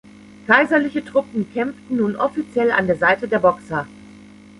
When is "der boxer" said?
3.27-3.85